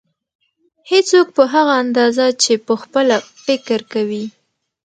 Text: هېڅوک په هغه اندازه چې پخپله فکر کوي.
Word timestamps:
هېڅوک 0.91 1.27
په 1.35 1.43
هغه 1.53 1.73
اندازه 1.83 2.25
چې 2.43 2.51
پخپله 2.67 3.17
فکر 3.45 3.79
کوي. 3.93 4.25